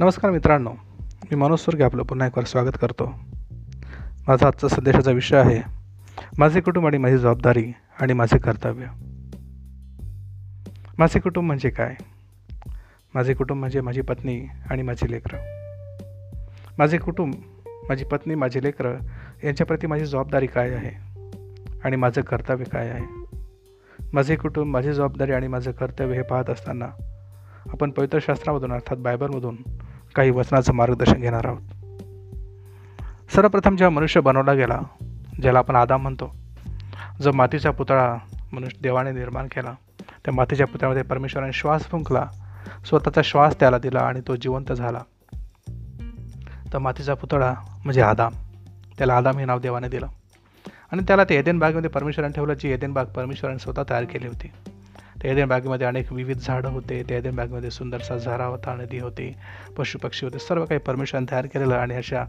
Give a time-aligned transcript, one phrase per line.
[0.00, 3.18] नमस्कार मित्रांनो मी मनोज स्वर्गे आपलं पुन्हा एकवार स्वागत करतो.
[4.28, 5.60] माझा आजचा संदेशाचा विषय आहे
[6.38, 8.86] माझे कुटुंब आणि माझी जबाबदारी आणि माझे कर्तव्य.
[10.98, 11.94] माझे कुटुंब म्हणजे काय?
[13.14, 15.38] माझे कुटुंब म्हणजे माझी पत्नी आणि माझी लेकरं.
[16.78, 17.34] माझे कुटुंब
[17.88, 18.94] माझी पत्नी माझी लेकरं
[19.44, 20.92] यांच्याप्रती माझी जबाबदारी काय आहे?
[21.84, 23.36] आणि माझं कर्तव्य काय आहे?
[24.12, 26.86] माझे कुटुंब माझी जबाबदारी आणि माझं कर्तव्य हे पाहत असताना
[27.72, 29.56] आपण पवित्र शास्त्रामधून अर्थात बायबलमधून
[30.14, 31.60] काही वचनाचं मार्गदर्शन घेणार आहोत.
[33.34, 34.80] सर्वप्रथम जेव्हा मनुष्य बनवला गेला
[35.42, 36.36] ज्याला आपण आदाम म्हणतो
[37.22, 38.16] जो मातीचा पुतळा
[38.52, 39.72] मनुष्य देवाने निर्माण केला
[40.24, 42.26] त्या मातीच्या पुतळ्यामध्ये परमेश्वराने श्वास फुंकला
[42.86, 45.00] स्वतःचा श्वास त्याला दिला आणि तो जिवंत झाला.
[46.72, 47.54] तर मातीचा पुतळा
[47.84, 48.32] म्हणजे आदाम.
[48.98, 50.06] त्याला आदाम हे नाव देवाने दिलं.
[50.92, 54.69] आणि त्याला ते एदेन बागेमध्ये परमेश्वराने ठेवलं जी एदेन बाग परमेश्वराने स्वतः तयार केली होती.
[55.22, 57.02] त्या एदेन बागेमध्ये अनेक विविध झाडं होते.
[57.02, 59.34] त्या एदेन बागेमध्ये सुंदरसा झरा होता नदी होती.
[59.76, 60.38] पशुपक्षी होते.
[60.38, 62.24] सर्व काही परमेश्वराने तयार केलेलं आणि अशा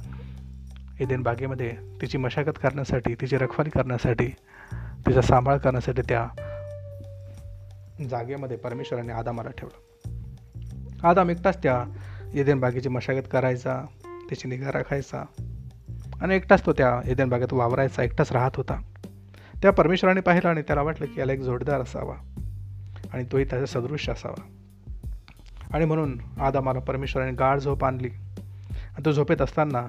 [0.99, 4.27] एदेन बागेमध्ये तिची मशागत करण्यासाठी तिची रखवाली करण्यासाठी
[5.07, 6.27] तिचा सांभाळ करण्यासाठी त्या
[8.09, 11.07] जागेमध्ये परमेश्वराने आदामाला ठेवलं.
[11.07, 11.83] आदाम एकटाच त्या
[12.33, 15.25] एदेन बागेची मशागत करायचा त्याची निगा राखायचा
[16.21, 18.03] आणि एकटाच तो त्या एदेन बागेत वावरायचा.
[18.03, 18.81] एकटाच राहत होता.
[19.61, 22.15] त्या परमेश्वराने पाहिलं आणि त्याला वाटलं की याला एक जोडदार असावा.
[23.13, 24.41] आणि तोही त्याचा सदृश असावा.
[25.73, 28.09] आणि म्हणून आदामाला परमेश्वराने गाढ झोप आणली.
[28.69, 29.87] आणि तो झोपेत असताना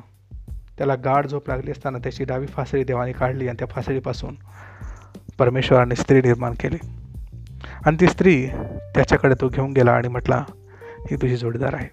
[0.78, 4.34] त्याला गाढ झोप लागली असताना त्याची डावी फासळी देवाने काढली आणि त्या फासळीपासून
[5.38, 6.76] परमेश्वराने स्त्री निर्माण केली.
[7.86, 8.46] आणि ती स्त्री
[8.94, 10.44] त्याच्याकडे तो घेऊन गेला आणि म्हटला
[11.10, 11.88] ही तुझी जोडीदार आहे.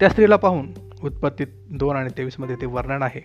[0.00, 0.68] त्या स्त्रीला पाहून
[1.04, 3.20] उत्पत्ती दोन आणि तेवीसमध्ये ते वर्णन आहे.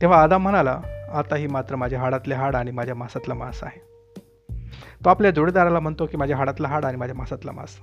[0.00, 0.80] तेव्हा आदाम म्हणाला
[1.14, 3.89] आता ही मात्र माझ्या हाडातले हाड आणि माझ्या मासातला मांस आहे.
[5.04, 7.78] तो आपल्या जोडीदाराला म्हणतो की माझ्या हाडातला हाड आणि माझ्या मासातला मास.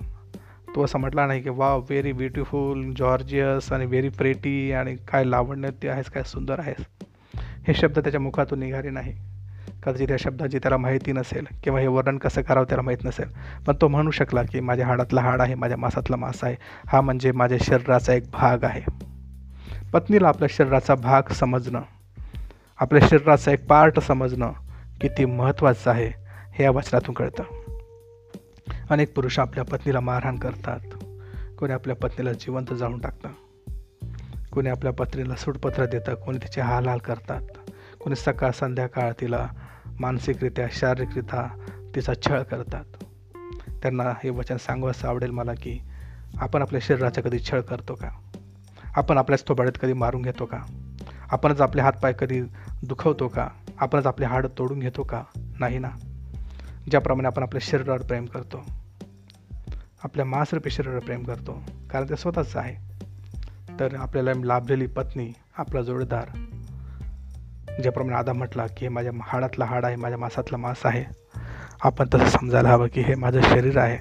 [0.74, 5.88] तो असं म्हटला नाही की वा व्हेरी ब्युटिफुल जॉर्जियस आणि व्हेरी प्रेटी आणि काय लावण्य
[5.88, 6.86] आहेस काय सुंदर आहेस.
[7.38, 9.12] हे शब्द त्याच्या मुखातून निघाले नाही.
[9.82, 13.26] कदाचित या शब्दाची त्याला माहिती नसेल किंवा हे वर्णन कसं करावं त्याला माहीत नसेल.
[13.66, 16.56] पण तो म्हणू शकला की माझ्या हाडातला हाड आहे माझ्या मासातला मास आहे.
[16.88, 18.82] हा म्हणजे माझ्या शरीराचा एक भाग आहे.
[19.92, 21.80] पत्नीला आपल्या शरीराचा भाग समजणं
[22.80, 24.52] आपल्या शरीराचा एक पार्ट समजणं
[25.00, 26.27] किती महत्त्वाचं आहे.
[26.58, 27.42] हे या वचनातून कळतं.
[28.90, 30.80] अनेक पुरुष आपल्या पत्नीला मारहाण करतात.
[31.58, 33.28] कोणी आपल्या पत्नीला जिवंत जाळून टाकतं.
[34.52, 36.14] कोणी आपल्या पत्नीला सुटपत्र देतं.
[36.14, 37.40] कोणी तिचे हाल हाल करतात.
[38.00, 39.48] कोणी सकाळ संध्याकाळ तिला
[40.00, 41.46] मानसिकरित्या शारीरिकरित्या
[41.94, 42.84] तिचा छळ करतात.
[43.82, 45.80] त्यांना हे वचन सांगावंसं आवडेल मला की
[46.38, 48.10] आपण आपल्या शरीराचा कधी छळ करतो का?
[48.96, 50.58] आपण आपल्याच थोबाड्यात कधी मारून घेतो का?
[51.30, 52.42] आपणच आपले हातपाय कधी
[52.82, 53.48] दुखवतो का?
[53.80, 55.22] आपणच आपले हाड तोडून घेतो का?
[55.36, 55.88] नाही ना?
[56.90, 58.64] ज्याप्रमाणे आपण आपल्या शरीरावर प्रेम करतो.
[60.04, 61.62] आपल्या मांसरूपी शरीरावर प्रेम करतो.
[61.90, 62.88] कारण ते स्वतःच आहे.
[63.80, 66.28] तर आपल्याला लाभलेली पत्नी आपला जोडीदार
[67.82, 71.04] ज्याप्रमाणे आधा म्हटला की हे माझ्या हाडातला हाड आहे माझ्या मासातला मांस आहे.
[71.82, 73.98] आपण तसं समजायला हवं की हे माझं शरीर आहे.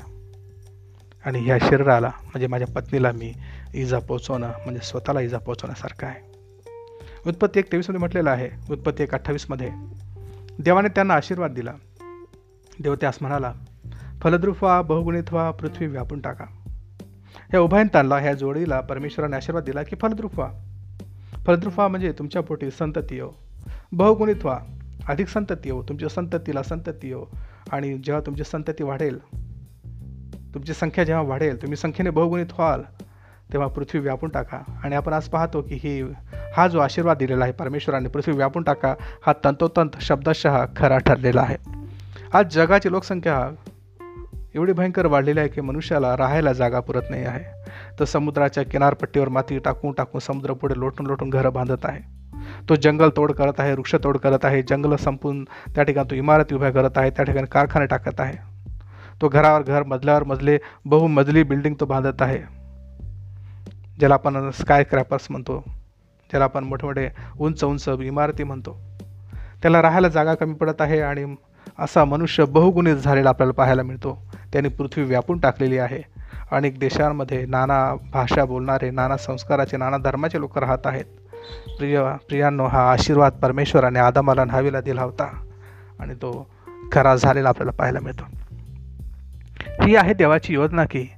[1.26, 3.34] आणि ह्या शरीराला म्हणजे माझ्या पत्नीला मी
[3.74, 6.20] इजा पोचवणं म्हणजे स्वतःला इजा पोचवण्यासारखं आहे.
[7.28, 8.50] उत्पत्ती एक तेवीसमध्ये म्हटलेलं आहे.
[8.74, 9.70] उत्पत्ती एक अठ्ठावीसमध्ये
[10.60, 11.74] देवाने त्यांना आशीर्वाद दिला.
[12.84, 13.54] देव त्यास म्हणाला
[14.22, 16.46] फलद्रुप व्हा बहुगुणित व्हा पृथ्वी व्यापून टाका.
[17.50, 20.52] ह्या उभयंतांना ह्या जोडीला परमेश्वराने आशीर्वाद दिला की फलद्रुप व्हा
[21.48, 23.30] व्हा म्हणजे तुमच्या पोटी संतती येऊ
[23.92, 24.60] बहुगुणित व्हा
[25.08, 27.24] अधिक संतती येऊ तुमच्या संततीला संतती येऊ
[27.72, 29.20] आणि जेव्हा तुमची संतती वाढेल
[30.54, 32.82] तुमची संख्या जेव्हा वाढेल तुम्ही संख्येने बहुगुणित व्हाल
[33.54, 34.80] तेव्हा पृथ्वी व्यापून टाका.
[34.84, 36.02] आणि आपण आज पाहतो की ही
[36.58, 38.96] हा जो आशीर्वाद दिलेला आहे परमेश्वराने पृथ्वी व्यापून टाका
[39.26, 41.87] हा तंतोतंत शब्दशः खरा ठरलेला आहे.
[42.34, 43.50] आज जगाची लोकसंख्या
[44.56, 47.44] एवढी भयंकर वाढलेली आहे की मनुष्याला राहायला जागा पुरत नाही आहे.
[48.00, 52.00] तर समुद्राच्या किनारपट्टीवर माती टाकून टाकून समुद्र पुढे लोटून लोटून घरं बांधत आहे.
[52.70, 56.56] तो जंगल तोड करत आहे वृक्ष तोड करत आहे जंगल संपून त्या ठिकाणी तो इमारती
[56.56, 58.38] उभ्या करत आहे त्या ठिकाणी कारखाने टाकत आहे.
[59.22, 62.40] तो घरावर घर मजल्यावर मजले बहुमजली बिल्डिंग तो बांधत आहे.
[64.00, 65.64] ज्याला आपण स्काय क्रॅपर्स म्हणतो
[66.30, 67.10] ज्याला आपण मोठमोठे
[67.40, 68.80] उंच उंच इमारती म्हणतो.
[69.62, 71.36] त्याला राहायला जागा कमी पडत आहे आणि
[71.80, 74.26] असा मनुष्य बहुगुणित झालेला आपल्याला पाहायला मिळतो.
[74.52, 76.02] त्यांनी पृथ्वी व्यापून टाकलेली आहे.
[76.52, 81.06] अनेक देशांमध्ये नाना भाषा बोलणारे नाना संस्काराचे नाना धर्माचे लोक राहत आहेत.
[81.78, 85.44] प्रिय प्रियांनो हा आशीर्वाद परमेश्वराने आदामाला न्हावीला दिला होता.
[86.00, 86.50] आणि तो
[86.92, 88.24] खरा झालेला आपल्याला पाहायला मिळतो.
[89.86, 91.10] ही आहे देवाची योजना की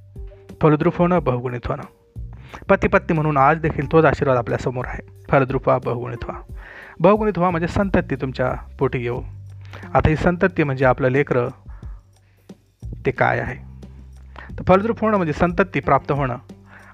[0.62, 1.82] फलद्रूप होणं बहुगुणित होणं.
[2.68, 5.24] पती पत्नी म्हणून आज देखील तोच आशीर्वाद आपल्यासमोर आहे.
[5.30, 6.40] फलद्रूप व्हा बहुगुणित व्हा.
[7.00, 9.20] बहुगुणित व्हा म्हणजे संतती तुमच्या पोटी येऊ.
[9.94, 11.48] आता ही संतती म्हणजे आपलं लेकरं
[13.06, 13.70] ते काय आहे?
[14.58, 16.36] तर फलद्रूप होणं म्हणजे संतती प्राप्त होणं.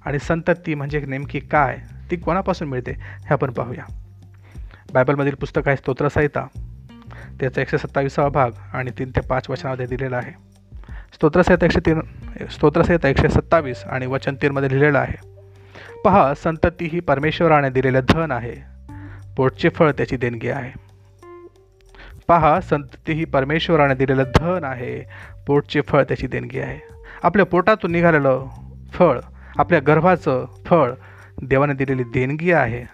[0.05, 1.79] आणि संतती म्हणजे नेमकी काय
[2.11, 3.85] ती कोणापासून मिळते हे आपण पाहूया.
[4.93, 6.47] बायबलमधील पुस्तक आहे स्तोत्रसहिता.
[7.41, 10.33] त्याचा एकशे सत्तावीसावा भाग आणि तीन ते पाच वचनामध्ये दिलेला आहे.
[11.15, 12.01] स्तोत्रसहिता एकशे तीन
[12.51, 15.37] स्तोत्रसहिता एकशे सत्तावीस आणि वचन तीनमध्ये लिहिलेलं आहे.
[16.05, 18.55] पहा संतती ही परमेश्वराने दिलेलं धन आहे.
[19.37, 20.86] पोटचे फळ त्याची देणगी आहे.
[22.29, 25.05] पहा संतती ही परमेश्वराने दिलेलं धन आहे.
[25.47, 26.81] पोटचे फळ त्याची देणगी आहे.
[27.23, 28.47] आपल्या पोटातून निघालेलं
[28.93, 29.21] फळ
[29.59, 30.93] आपल्या गर्भाचं फळ
[31.43, 32.85] देवाने दिलेली देणगी आहे.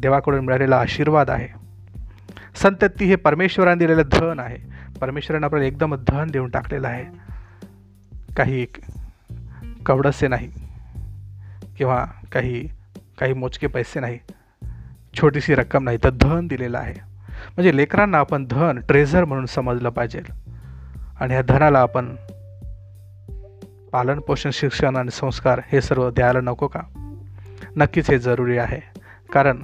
[0.00, 1.48] देवाकडून मिळालेला आशीर्वाद आहे.
[2.56, 4.56] संतती हे परमेश्वराने दिलेलं धन आहे.
[5.00, 7.04] परमेश्वराने आपल्याला एकदम धन देऊन टाकलेलं आहे.
[8.36, 8.66] काही
[9.86, 10.52] कवडसे नाही
[11.76, 12.68] किंवा काही
[13.18, 14.18] काही मोजके पैसे नाही.
[15.14, 17.15] छोटीशी रक्कम नाही तर धन दिलेलं आहे.
[17.50, 20.20] म्हणजे लेकरांना आपण धन ट्रेझर म्हणून समजलं पाहिजे.
[21.20, 22.16] आणि ह्या धनाला आपण
[23.92, 26.80] पालन पोषण शिक्षण आणि संस्कार हे सर्व द्यायला नको का?
[27.76, 29.00] नक्कीच हे जरुरी आहे.
[29.32, 29.62] कारण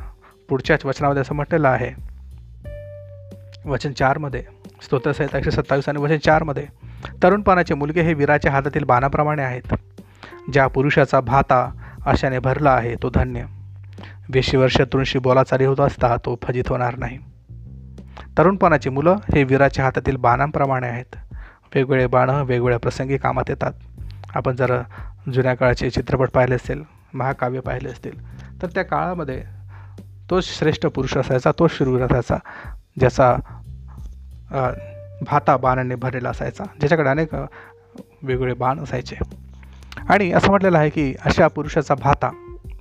[0.49, 2.13] पुढच्याच वचनामध्ये असं म्हटलेलं आहे
[3.67, 4.45] वचन चारमध्ये
[4.83, 6.67] स्तोत्रसहित एकशे सत्तावीस आणि वचन चारमध्ये
[7.23, 9.75] तरुणपणाचे मुलगे हे वीराच्या हातातील बाणाप्रमाणे आहेत.
[10.53, 11.71] ज्या पुरुषाचा भाता
[12.07, 13.45] आशाने भरला आहे तो धन्य.
[14.29, 17.19] वेशीवर शत्रूंशी बोलाचाली होत असता तो फजित होणार नाही.
[18.39, 21.17] तरुणपणाची मुलं हे वीराच्या हातातील बाणांप्रमाणे आहेत.
[21.75, 23.73] वेगवेगळे बाणं वेगवेगळ्या प्रसंगी कामात येतात.
[24.35, 24.81] आपण जर
[25.33, 26.83] जुन्या काळाचे चित्रपट पाहिले असतील
[27.15, 28.21] महाकाव्य पाहिले असतील
[28.63, 29.43] तर त्या काळामध्ये
[30.31, 32.37] तोच श्रेष्ठ पुरुष असायचा तोच शूरवीर असायचा
[32.99, 33.35] ज्याचा
[35.27, 39.17] भाता बाणांनी भरलेला असायचा ज्याच्याकडे अनेक वेगवेगळे बाण असायचे.
[40.09, 42.31] आणि असं म्हटलेलं आहे की अशा पुरुषाचा भाता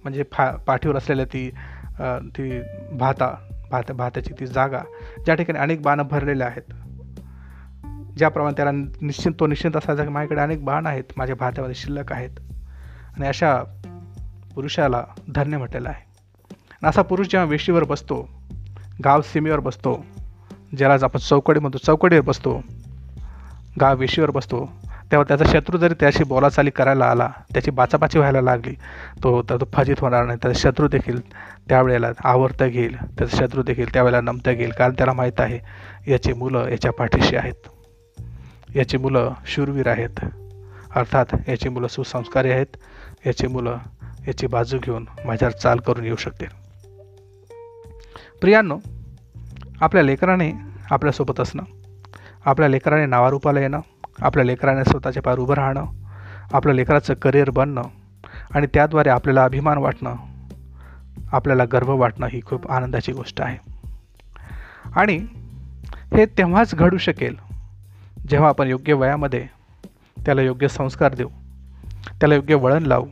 [0.03, 1.49] म्हणजे फा पाठीवर असलेल्या ती
[2.37, 2.59] ती
[2.97, 3.33] भाता
[3.71, 4.81] भात भाताची ती जागा
[5.25, 6.73] ज्या ठिकाणी अनेक बाणं भरलेले आहेत.
[8.17, 8.71] ज्याप्रमाणे त्याला
[9.01, 12.29] निश्चिंत तो निश्चिंत असायचा की माझ्याकडे अनेक बाण आहेत माझ्या भात्यामध्ये शिल्लक आहेत.
[13.17, 13.63] आणि अशा
[14.55, 15.03] पुरुषाला
[15.35, 16.01] धन्य म्हटलेलं आहे.
[16.51, 18.29] आणि असा पुरुष जेव्हा वेशीवर बसतो
[19.05, 20.05] गाव सीमेवर बसतो
[20.77, 22.61] ज्याला आपण चौकडी म्हणतो चौकडीवर बसतो
[23.81, 24.80] गाव वेशीवर बसतो
[25.11, 28.73] तेव्हा त्याचा शत्रू जरी त्याशी बोलाचाली करायला आला त्याची बाचाबाची व्हायला लागली
[29.23, 30.37] तो तर तो फजित होणार नाही.
[30.41, 31.19] त्याचा शत्रू देखील
[31.69, 32.95] त्यावेळेला आवडतं घेईल.
[33.17, 34.71] त्याचा शत्रू देखील त्यावेळेला नमतं घेईल.
[34.71, 35.59] कारण त्याला माहीत आहे
[36.11, 37.67] याची मुलं याच्या पाठीशी आहेत.
[38.75, 40.25] याची मुलं शूरवीर आहेत.
[40.95, 42.77] अर्थात याची मुलं सुसंस्कारी आहेत.
[43.25, 43.77] याची मुलं
[44.27, 46.47] याची बाजू घेऊन माझ्यावर चाल करून येऊ शकतील.
[48.41, 48.77] प्रियांनो
[49.81, 50.51] आपल्या लेकराने
[50.91, 51.63] आपल्यासोबत असणं
[52.45, 53.79] आपल्या लेकराने नावारूपाला येणं
[54.19, 55.85] आपल्या लेकराने स्वतःच्या पायावर उभं राहणं
[56.53, 57.81] आपल्या लेकराचं करिअर बनणं
[58.51, 60.15] आणि त्याद्वारे आपल्याला अभिमान वाटणं
[61.31, 63.57] आपल्याला गर्व वाटणं ही खूप आनंदाची गोष्ट आहे.
[64.95, 65.25] आणि
[66.13, 67.35] हे तेव्हाच घडू शकेल
[68.29, 69.47] जेव्हा आपण योग्य वयामध्ये
[70.25, 71.29] त्याला योग्य संस्कार देऊ
[72.19, 73.05] त्याला योग्य वळण लावू.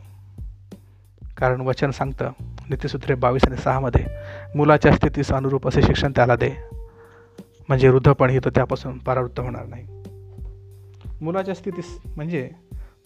[1.37, 2.31] कारण वचन सांगतं
[2.69, 4.05] नीतीसूत्रे बावीस आणि सहामध्ये
[4.55, 6.51] मुलाच्या स्थितीस अनुरूप असे शिक्षण त्याला दे.
[7.67, 9.98] म्हणजे वृद्धपण ही तो त्यापासून परावृत्त होणार नाही.
[11.21, 12.49] मुलाच्या स्थितीस म्हणजे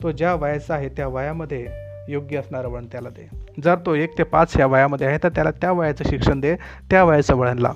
[0.04, 1.68] तो ज्या वयाचा आहे त्या वयामध्ये
[2.10, 3.30] योग्य असणारं वळण त्याला दे.
[3.64, 6.56] जर तो एक ते पाच या वयामध्ये आहे तर त्याला त्या वयाचं शिक्षण दे
[6.90, 7.74] त्या वयाचं वळण लाव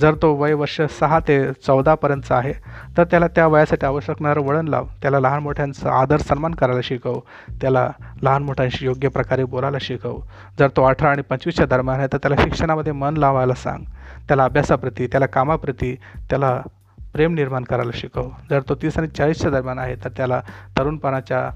[0.00, 2.52] जर तो वय वर्ष सहा ते चौदापर्यंतचा आहे
[2.96, 4.86] तर त्याला त्या वयासाठी आवश्यक असणारं वळण लाव.
[5.02, 7.18] त्याला लहान मोठ्यांचा आदर सन्मान करायला शिकव.
[7.60, 7.90] त्याला
[8.22, 10.18] लहान मोठ्यांशी योग्य प्रकारे बोलायला शिकव.
[10.58, 13.84] जर तो अठरा आणि पंचवीसच्या दरम्यान आहे तर त्याला शिक्षणामध्ये मन लावायला सांग.
[14.28, 15.96] त्याला अभ्यासाप्रती त्याला कामाप्रती
[16.30, 16.62] त्याला
[17.12, 18.28] प्रेम निर्माण करायला शिकव.
[18.50, 20.40] जर तो तीस आणि चाळीसच्या दरम्यान आहे तर त्याला
[20.78, 21.48] तरुणपणाच्या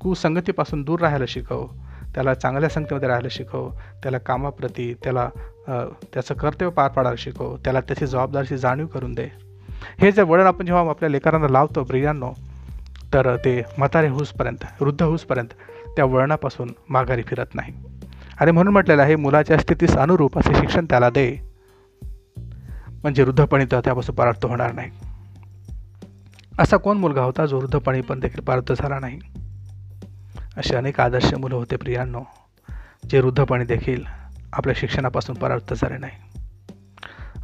[0.00, 1.66] कुसंगतीपासून दूर राहायला शिकव.
[2.14, 3.68] त्याला चांगल्या संगतीमध्ये राहायला शिकव.
[4.02, 5.28] त्याला कामाप्रती त्याला
[5.68, 7.56] त्याचं कर्तव्य पार पाडायला शिकव.
[7.64, 9.28] त्याला त्याची जबाबदारीची जाणीव करून दे.
[10.00, 12.32] हे जे वळण आपण जेव्हा आपल्या लेकरांना लावतो ब्रियांनो
[13.14, 15.48] तर ते म्हातारे होसपर्यंत वृद्ध हुसपर्यंत
[15.96, 17.72] त्या वळणापासून माघारी फिरत नाही.
[18.40, 21.28] आणि म्हणून म्हटलेलं आहे मुलाच्या स्थितीस अनुरूप असे शिक्षण त्याला दे.
[23.06, 24.90] म्हणजे वृद्धपणी तर त्यापासून परार्थ होणार नाही.
[26.58, 29.18] असा कोण मुलगा होता जो वृद्धपणी पण देखील परार्थ झाला नाही?
[30.56, 32.20] असे अनेक आदर्श मुलं होते प्रियांनो
[33.10, 34.04] जे वृद्धपणी देखील
[34.52, 36.12] आपल्या शिक्षणापासून परावृत्त झाले नाही.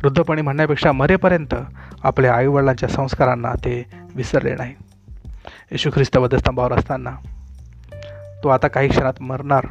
[0.02, 1.54] वृद्धपणी म्हणण्यापेक्षा मरेपर्यंत
[2.02, 4.74] आपल्या आईवडिलांच्या संस्कारांना ते विसरले नाही.
[5.70, 7.10] येशू ख्रिस्त वधस्तंभावर असताना
[8.44, 9.66] तो आता काही क्षणात मरणार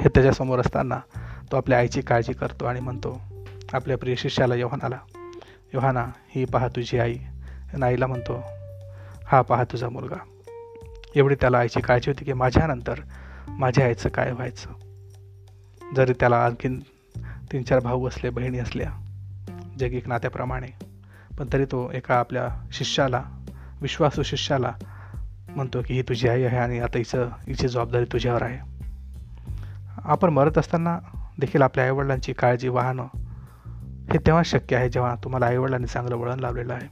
[0.00, 0.98] हे त्याच्यासमोर असताना
[1.52, 3.20] तो आपल्या आईची काळजी करतो आणि म्हणतो
[3.72, 4.98] आपल्या प्रिय शिष्याला योहानाला
[5.74, 7.16] योहाना ही पहा तुझी आई.
[7.72, 8.44] आणि आईला म्हणतो
[9.26, 10.16] हा पहा तुझा मुलगा.
[11.14, 12.94] एवढी त्याला आईची काळजी होती की माझ्यानंतर
[13.48, 14.70] माझ्या आईचं काय व्हायचं?
[15.96, 16.80] जरी त्याला आणखीन
[17.52, 18.90] तीन चार भाऊ असले बहिणी असल्या
[19.78, 20.66] जगिक नात्याप्रमाणे
[21.38, 23.22] पण तरी तो एका आपल्या शिष्याला
[23.80, 24.72] विश्वासू शिष्याला
[25.48, 28.58] म्हणतो की ही तुझी आई आहे आणि आता हिचं हिची जबाबदारी तुझ्यावर आहे.
[30.04, 30.98] आपण मरत असताना
[31.40, 33.06] देखील आपल्या आईवडिलांची काळजी वाहणं
[34.12, 36.88] हे तेव्हा शक्य आहे जेव्हा तुम्हाला आईवडिलांनी चांगलं वळण लावलेलं आहे.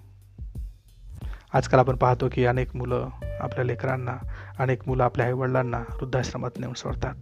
[1.52, 3.08] आजकाल आपण पाहतो की अनेक मुलं
[3.40, 4.16] आपल्या लेकरांना
[4.58, 7.14] अनेक मुलं आपल्या आईवडिलांना वृद्धाश्रमात नेऊन सोडतात.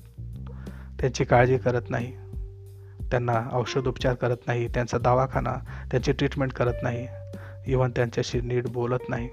[1.00, 2.12] त्यांची काळजी करत नाही.
[3.10, 4.68] त्यांना औषधोपचार करत नाही.
[4.68, 5.54] त्यांचा दवाखाना
[5.90, 7.08] त्यांची ट्रीटमेंट करत नाही.
[7.66, 9.28] इवन त्यांच्याशी नीट बोलत नाही.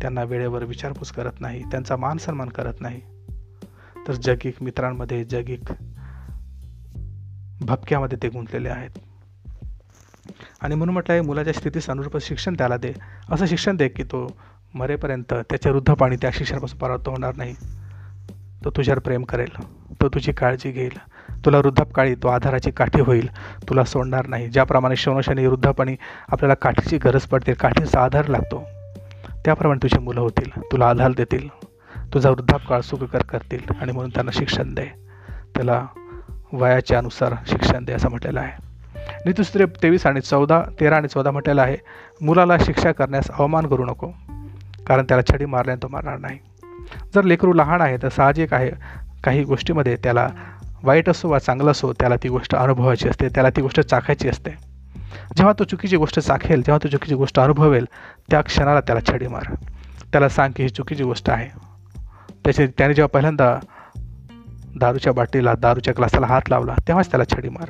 [0.00, 1.62] त्यांना वेळेवर विचारपूस करत नाही.
[1.62, 3.00] त्यांचा मान सन्मान करत नाही.
[4.08, 5.72] तर जगिक मित्रांमध्ये जगिक
[7.60, 8.90] भपक्यामध्ये ते गुंतलेले आहेत.
[10.62, 12.92] आणि म्हणून म्हटलं आहे मुलाच्या स्थितीस अनुरूप शिक्षण त्याला दे.
[13.30, 14.36] असं शिक्षण दे की तो
[14.74, 17.54] मरेपर्यंत त्याच्या वृद्धपाणी त्या शिक्षणापासून परावृत्त होणार नाही.
[18.64, 19.62] तो तुझ्यावर प्रेम करेल.
[20.02, 20.98] तो तुझी काळजी घेईल.
[21.44, 23.28] तुला वृद्धापकाळी तो आधाराची काठी होईल.
[23.68, 24.48] तुला सोडणार नाही.
[24.48, 25.96] ज्याप्रमाणे शौनशाने वृद्धापणी
[26.28, 28.64] आपल्याला काठीची गरज पडते काठीचा आधार लागतो.
[29.44, 30.60] त्याप्रमाणे तुझी मुलं होतील.
[30.60, 31.48] तुला आधार देतील.
[32.14, 34.86] तुझा वृद्धापकाळ सुखकर करतील आणि म्हणून त्यांना शिक्षण दे.
[35.54, 35.86] त्याला
[36.52, 38.65] वयाच्या अनुसार शिक्षण दे असं म्हटलेलं आहे.
[39.26, 41.76] नीतुस्त्री तेवीस आणि चौदा तेरा आणि चौदा म्हटलेलं आहे.
[42.20, 44.06] मुलाला शिक्षा करण्यास अवमान करू नको
[44.86, 46.38] कारण त्याला छडी मारल्याने तो मारणार नाही.
[47.14, 48.70] जर लेकरू लहान आहे तर साहजिक आहे
[49.24, 50.28] काही गोष्टीमध्ये त्याला
[50.82, 54.50] वाईट असो वा चांगलं असो त्याला ती गोष्ट अनुभवायची असते त्याला ती गोष्ट चाखायची असते.
[55.36, 57.84] जेव्हा तो चुकीची गोष्ट चाखेल जेव्हा तो चुकीची गोष्ट अनुभवेल
[58.30, 59.54] त्या क्षणाला त्याला छडी मार.
[60.12, 61.48] त्याला सांग की ही चुकीची गोष्ट आहे.
[62.44, 63.58] त्याचे त्याने जेव्हा पहिल्यांदा
[64.80, 67.68] दारूच्या बाटलीला दारूच्या ग्लासाला हात लावला तेव्हाच त्याला छडी मार.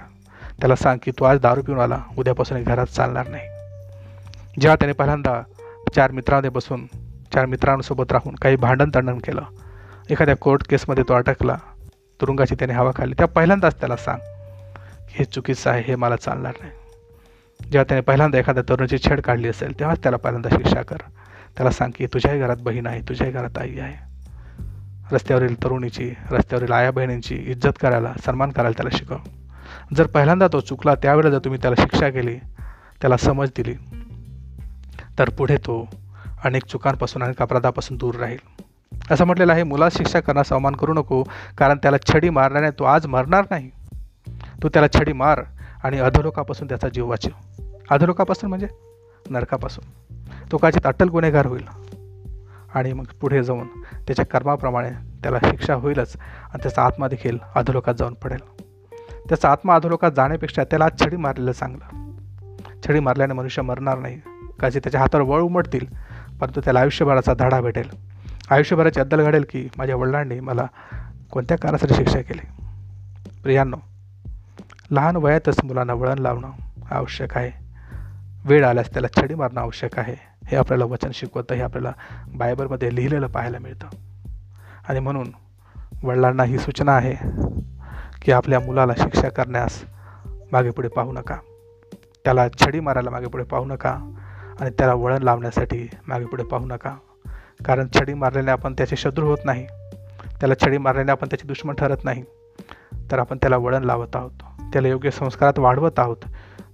[0.61, 3.49] त्याला सांग की तू आज दारू पिऊन आला उद्यापासून घरात चालणार नाही.
[4.61, 5.41] जेव्हा त्याने पहिल्यांदा
[5.95, 6.87] चार मित्रांमध्ये बसून
[7.35, 9.43] चार मित्रांसोबत राहून काही भांडण तंडण केलं
[10.11, 11.57] एखाद्या कोर्ट केसमध्ये तो अटकला
[12.21, 14.19] तुरुंगाची त्याने हवा खाल्ली त्या पहिल्यांदाच त्याला सांग
[15.11, 16.73] हे चुकीचं आहे हे मला चालणार नाही.
[17.61, 20.97] जेव्हा त्याने पहिल्यांदा एखाद्या तरुणाची छेड काढली असेल तेव्हाच त्याला पहिल्यांदा शिक्षा कर.
[21.57, 23.95] त्याला सांग की तुझ्याही घरात बहीण आहे तुझ्याही घरात आई आहे.
[25.13, 29.17] रस्त्यावरील तरुणीची रस्त्यावरील आया बहिणींची इज्जत करायला सन्मान करायला त्याला शिकव.
[29.97, 32.37] जर पहिल्यांदा तो चुकला त्यावेळेला जर तुम्ही त्याला शिक्षा केली
[33.01, 33.75] त्याला समज दिली
[35.19, 35.89] तर पुढे तो
[36.45, 38.63] अनेक चुकांपासून अनेक अपराधापासून दूर राहील.
[39.11, 41.23] असं म्हटलेलं आहे मुलास शिक्षा करण्यास अवमान करू नको
[41.59, 43.71] कारण त्याला छडी मारण्याने तो आज मरणार नाही.
[44.63, 45.43] तू त्याला छडी मार
[45.85, 47.63] आणि अधोलोकापासून त्याचा जीव वाचव.
[47.91, 48.67] अधोलोकापासून म्हणजे?
[49.31, 50.15] नरकापासून.
[50.53, 51.65] तो काचित अटल गुन्हेगार होईल.
[52.75, 53.67] आणि मग पुढे जाऊन
[54.07, 54.91] त्याच्या कर्माप्रमाणे
[55.23, 56.17] त्याला शिक्षा होईलच
[56.53, 58.66] आणि त्याचा आत्मा देखील अधोलोकात जाऊन पडेल.
[59.29, 62.13] त्याचा आत्मा अधोलोकात जाण्यापेक्षा त्याला छडी मारलेलं चांगलं.
[62.89, 64.21] छडी मारल्याने मनुष्य मरणार नाही.
[64.61, 65.87] काची त्याच्या हातावर वळ उमटतील
[66.41, 67.89] परंतु त्याला आयुष्यभराचा धडा भेटेल.
[68.51, 70.67] आयुष्यभराची अद्दल घडेल की माझ्या वडिलांनी मला
[71.31, 72.63] कोणत्या कारणासाठी शिक्षा केली?
[73.43, 73.77] प्रियांनो
[74.91, 76.51] लहान वयातच मुलांना वळण लावणं
[76.91, 77.51] आवश्यक आहे.
[78.45, 80.15] वेळ आल्यास त्याला छडी मारणं आवश्यक आहे.
[80.47, 81.93] हे आपल्याला वचन शिकवतं हे आपल्याला
[82.35, 83.87] बायबलमध्ये लिहिलेलं पाहायला मिळतं.
[84.89, 85.33] आणि म्हणून
[86.03, 87.15] वडिलांना ही सूचना आहे
[88.27, 89.85] की आपल्या मुलाला शिक्षा करण्यास
[90.53, 91.37] मागे पुढे पाहू नका.
[92.25, 94.13] त्याला छडी मारायला मागे पुढे पाहू नका
[94.61, 96.97] आणि त्याला वळण लावण्यासाठी मागे पुढे पाहू नका.
[97.65, 99.67] कारण छडी मारल्याने आपण त्याचे शत्रू होत नाही.
[100.41, 102.25] त्याला छडी मारल्याने आपण त्याचे दुश्मन ठरत नाही.
[103.11, 104.31] तर आपण त्याला वळण लावत आहोत.
[104.73, 106.17] त्याला योग्य संस्कारात वाढवत आहोत.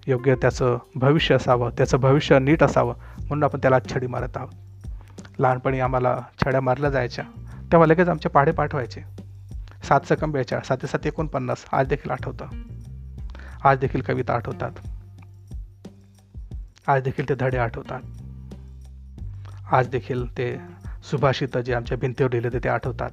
[0.07, 4.51] योग्य त्याचं भविष्य असावं त्याचं भविष्य नीट असावं म्हणून आपण त्याला छडी मारत आहोत.
[5.39, 7.25] लहानपणी आम्हाला छड्या मारल्या जायच्या.
[7.73, 9.32] तेव्हा लगेच आमचे पाढे पाठवायचे.
[9.83, 11.65] सात सकम बेचाळ साते सात एकोणपन्नास.
[11.73, 12.47] आज देखील आठवतं.
[13.65, 14.71] आज देखील कविता आठवतात.
[16.87, 18.01] आज देखील ते धडे आठवतात.
[19.73, 20.57] आज देखील ते
[21.11, 23.11] सुभाषित जे आमच्या भिंतीवर लिहिले होते ते आठवतात.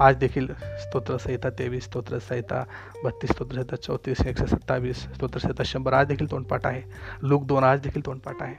[0.00, 2.64] आज देखील स्तोत्रसहिता तेवीस स्तोत्रसहिता
[3.04, 5.92] बत्तीस स्तोत्रसहिता चौतीस एकशे सत्तावीस स्तोत्रसहिता शंभर.
[5.92, 6.82] आज देखील तोंडपाठ आहे.
[7.22, 8.54] लूक दोन आज देखील तोंडपाठ आहे.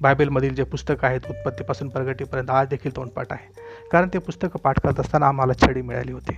[0.00, 3.67] बायबलमधील जे पुस्तक आहेत उत्पत्तीपासून प्रगतीपर्यंत आज देखील तोंडपाठ आहे.
[3.92, 6.36] कारण ते पुस्तकं पाठ करत असताना आम्हाला छडी मिळाली होती.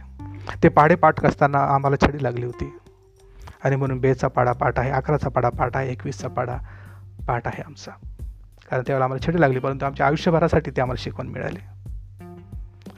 [0.62, 2.78] ते पाढे पाठ असताना आम्हाला छडी लागली होती.
[3.64, 6.56] आणि म्हणून बेचा पाडा पाठ आहे अकराचा पाडा पाठ आहे एकवीसचा पाडा
[7.28, 7.90] पाठ आहे आमचा.
[8.70, 11.58] कारण त्यावेळेला आम्हाला छडी लागली परंतु आमच्या आयुष्यभरासाठी ते आम्हाला शिकवण मिळाली.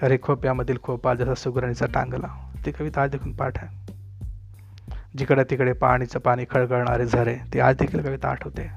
[0.02, 3.92] अरे खोप्यामधील खोपा जसा सुगरणीचा टांगला ती कविता आज देखील पाठ आहे.
[5.18, 8.70] जिकडे तिकडे पाणीचं पाणी खळगळणारे झरे ते आज देखील कविता आठवते.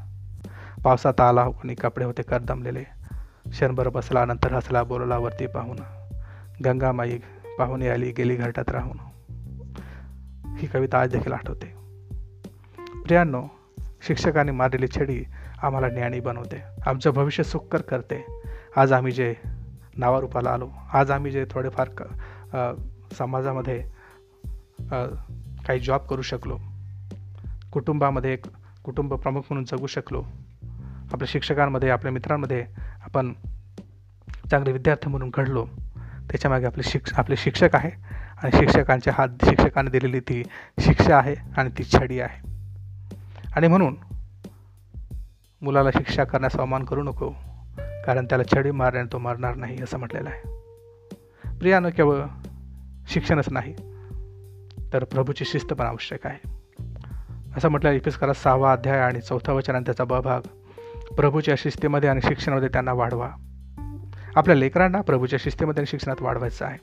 [0.84, 2.84] पावसात आला हो, कोणी कपडे होते करदमलेले.
[3.52, 5.78] क्षणभर बसला नंतर हसला बोलला वरती पाहून.
[6.66, 7.18] गंगामाई
[7.60, 8.98] पाहून आली गेली घरटात राहून.
[10.58, 11.74] ही कविता आज देखील आठवते.
[13.06, 13.44] प्रियांनो
[14.08, 15.24] शिक्षकांनी मारलेली छडी
[15.64, 16.62] आम्हाला ज्ञानी बनवते.
[16.86, 18.26] आमचं भविष्य सुखकर करते.
[18.78, 19.34] आज आम्ही जे
[19.98, 22.04] नावारूपाला आलो आज आम्ही जे थोडेफार क
[23.18, 23.84] समाजामध्ये
[25.68, 26.58] काही जॉब करू शकलो
[27.72, 28.46] कुटुंबामध्ये एक
[28.84, 30.22] कुटुंब प्रमुख म्हणून जगू शकलो
[31.14, 32.66] आपल्या शिक्षकांमध्ये आपल्या मित्रांमध्ये
[33.16, 33.34] आपण
[34.52, 35.66] चांगले विद्यार्थी म्हणून घडलो
[36.30, 37.90] त्याच्यामागे आपले शिक्ष आपले शिक्षक आहे
[38.38, 40.44] आणि शिक्षकांच्या हात शिक्षकाने दिलेली ती
[40.80, 42.48] शिक्षा आहे आणि ती छडी आहे.
[43.56, 43.96] आणि म्हणून
[45.62, 47.30] मुलाला शिक्षा करण्यास अवमान करू नको
[48.06, 50.50] कारण त्याला छडी मारण्याने तो मारणार नाही असं म्हटलेलं आहे.
[51.60, 52.22] प्रियानं केवळ
[53.08, 53.74] शिक्षणच नाही
[54.94, 56.48] तर प्रभूची शिस्त पण आवश्यक आहे.
[57.58, 60.42] असं म्हटलं इपिस्कारात सहावा अध्याय आणि चौथा वचन आणि त्याचा भाग
[61.14, 63.30] प्रभूच्या शिस्तीमध्ये आणि शिक्षणामध्ये त्यांना वाढवा.
[64.36, 66.78] आपल्या लेकरांना प्रभूच्या शिस्तीमध्ये आणि शिक्षणात वाढवायचं आहे.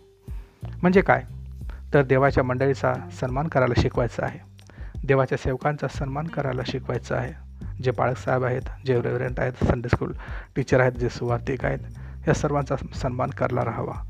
[0.82, 1.22] म्हणजे काय?
[1.94, 4.38] तर देवाच्या मंडळीचा सन्मान करायला शिकवायचा आहे.
[5.06, 7.32] देवाच्या सेवकांचा सन्मान करायला शिकवायचं आहे.
[7.82, 10.12] जे बाळकसाहेब आहेत जे रेव्हरेंट आहेत संडे स्कूल
[10.56, 11.78] टीचर आहेत जे सुवार्थिक आहेत
[12.28, 14.04] या सर्वांचा सन्मान करायला राहावा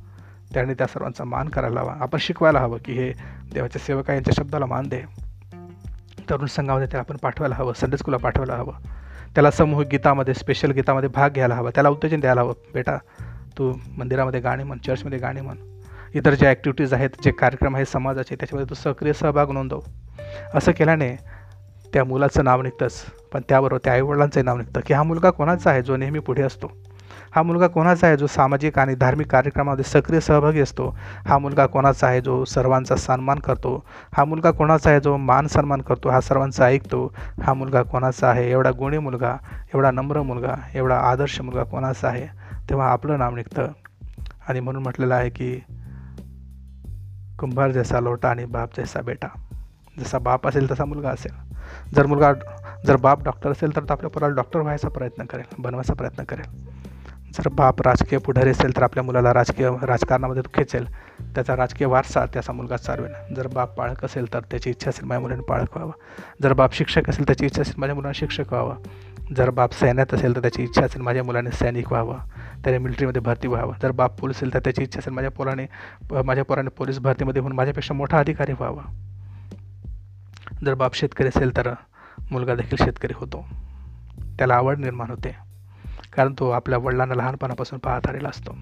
[0.54, 1.96] त्यांनी त्या सर्वांचा मान करायला हवा.
[2.00, 3.12] आपण शिकवायला हवं की हे
[3.52, 5.02] देवाचे सेवक आहे यांच्या शब्दाला मान दे.
[6.30, 8.74] तरुण संघामध्ये त्याला आपण पाठवायला हवं संडे स्कूलला पाठवायला हवं.
[9.34, 11.70] त्याला समूह गीतामध्ये स्पेशल गीतामध्ये भाग घ्यायला हवा.
[11.70, 12.52] त्याला उत्तेजन द्यायला हवं.
[12.74, 12.96] बेटा
[13.58, 15.56] तू मंदिरामध्ये गाणी म्हण चर्चमध्ये गाणी म्हण.
[16.14, 19.80] इतर ज्या ॲक्टिव्हिटीज आहेत जे कार्यक्रम आहेत समाजाचे त्याच्यामध्ये तू सक्रिय सहभाग नोंदव.
[20.54, 21.16] असं केल्याने
[21.92, 23.04] त्या मुलाचं नाव निघतंच.
[23.32, 24.80] पण त्याबरोबर त्या आईवडिलांचंही नाव निघतं.
[24.86, 25.82] की हा मुलगा कोणाचा आहे?
[25.82, 26.72] जो नेहमी पुढे असतो.
[27.34, 30.98] हा मुलगा कोणाचा आहे जो सामाजिक आणि धार्मिक कार्यक्रमामध्ये सक्रिय सहभागी असतो?
[31.26, 33.84] हा मुलगा कोणाचा आहे जो सर्वांचा सन्मान करतो?
[34.14, 36.08] हा मुलगा कोणाचा आहे जो मान सन्मान करतो?
[36.08, 37.14] हा सर्वांचा ऐकतो.
[37.42, 38.50] हा मुलगा कोणाचा आहे?
[38.50, 39.36] एवढा गुणी मुलगा
[39.74, 42.26] एवढा नम्र मुलगा एवढा आदर्श मुलगा कोणाचा आहे?
[42.70, 43.68] तेव्हा आपलं नाव निघतं.
[44.48, 45.62] आणि म्हणून म्हटलेलं आहे की
[47.38, 49.28] कुंभार जैसा लोटा आणि बाप जैसा बेटा.
[49.98, 51.32] जसा बाप असेल तसा मुलगा असेल.
[51.94, 52.32] जर मुलगा
[52.86, 56.72] जर बाप डॉक्टर असेल तर तो आपल्या पोराला डॉक्टर व्हायचा प्रयत्न करेल बनवायचा प्रयत्न करेल.
[57.32, 60.84] जर बाप राजकीय पुढारी असेल तर आपल्या मुलाला राजकीय राजकारणामध्ये खेचेल.
[61.34, 63.34] त्याचा राजकीय वारसा त्याचा मुलगा चालवेल.
[63.34, 65.92] जर बाप पाळक असेल तर त्याची इच्छा असेल माझ्या मुलाने पाळक व्हावं.
[66.42, 68.76] जर बाप शिक्षक असेल त्याची इच्छा असेल माझ्या मुलांना शिक्षक व्हावं.
[69.36, 72.18] जर बाप सैन्यात असेल तर त्याची इच्छा असेल माझ्या मुलाने सैनिक व्हावं.
[72.64, 73.72] त्याने मिलिटरीमध्ये भरती व्हावं.
[73.82, 75.66] जर बाप पोलीस असेल तर त्याची इच्छा असेल माझ्या पोराने
[76.24, 78.82] माझ्या पोराने पोलीस भरतीमध्ये होऊन माझ्यापेक्षा मोठा अधिकारी व्हावा.
[80.66, 81.70] जर बाप शेतकरी असेल तर
[82.30, 83.44] मुलगा देखील शेतकरी होतो.
[84.38, 85.51] त्याला आवड निर्माण होते.
[86.12, 88.56] कारण तो आपल्या वडिलांना लहानपणापासून पाहत आलेला असतो.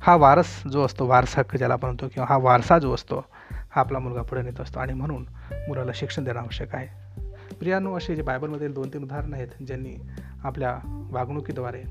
[0.00, 3.98] हा वारस जो असतो वारसा ज्याला आपण म्हणतो किंवा हा वारसा जो असतो हा आपला
[3.98, 4.80] मुलगा पुढे नेत असतो.
[4.80, 7.08] आणि म्हणून मुलाला शिक्षण देणं आवश्यक आहे.
[7.54, 9.96] प्रियानो असे जे बायबलमधील दोन तीन उदाहरणं आहेत ज्यांनी
[10.44, 10.78] आपल्या
[11.10, 11.82] वागणुकीद्वारे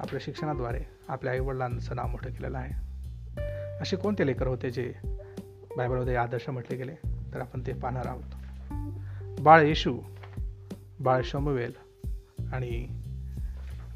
[0.00, 2.88] आपल्या शिक्षणाद्वारे आपल्या आईवडिलांचं नाव मोठं केलेलं आहे.
[3.80, 4.92] असे कोणते लेकर होते जे
[5.76, 6.94] बायबलमध्ये आदर्श म्हटले गेले?
[7.34, 8.22] तर आपण ते पाहणार आहोत.
[9.40, 9.98] बाळ येशू
[11.00, 11.72] बाळ शमवेल
[12.52, 12.97] आणि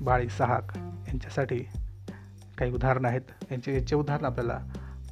[0.03, 1.59] बाळी सहाक यांच्यासाठी
[2.59, 3.21] काही उदाहरणं आहेत.
[3.51, 4.59] यांचे याचे उदाहरणं आपल्याला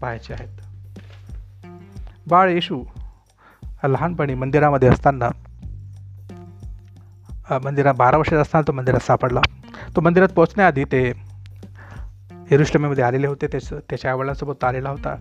[0.00, 0.60] पाहायचे आहेत.
[2.26, 2.84] बाळ येशू
[3.84, 5.28] लहानपणी मंदिरामध्ये असताना
[7.64, 9.40] मंदिरात बारा वर्षाचा असताना तो मंदिरात सापडला.
[9.96, 11.12] तो मंदिरात पोहोचण्याआधी ते
[12.50, 13.46] हिरुष्टमीमध्ये आलेले होते.
[13.46, 15.14] त्याचं त्याच्या आईवडिलांसोबत आलेला होता.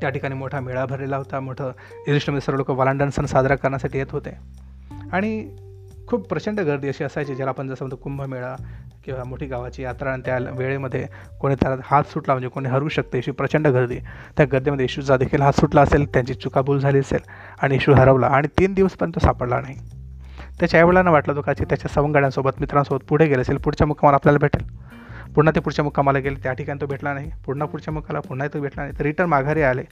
[0.00, 1.40] त्या ठिकाणी मोठा मेळा भरलेला होता.
[1.40, 1.72] मोठं
[2.08, 4.30] एरुश्लेमध्ये सर्व लोक वालांडन सण साजरा करण्यासाठी येत होते.
[5.12, 5.56] आणि
[6.08, 8.54] खूप प्रचंड गर्दी अशी असायची ज्याला आपण जसं म्हणतो कुंभमेळा
[9.04, 11.04] किंवा मोठी गावाची यात्रा आणि त्या वेळेमध्ये
[11.40, 13.98] कोणी त्याला हात सुटला म्हणजे कोणी हरू शकते अशी प्रचंड गर्दी.
[14.36, 17.28] त्या गर्दीमध्ये येशूचा देखील हात सुटला असेल त्यांची चुकाबूल झाली असेल
[17.62, 19.76] आणि येशू हरवला आणि तीन दिवसपर्यंत सापडला नाही.
[20.60, 24.66] त्याच्या आईवडिलांना वाटलं तो त्याच्या सवंगड्यांसोबत मित्रांसोबत पुढे गेले असेल पुढच्या मुक्कामाला आपल्याला भेटेल.
[25.38, 26.36] पुन्हा ते पुढच्या मुक्कामाला गेले.
[26.42, 27.30] त्या ठिकाणी तो भेटला नाही.
[27.46, 28.98] पुन्हा पुढच्या मुक्काला पुन्हा तो भेटला नाही.
[28.98, 29.82] तर रिटर्न माघारी आले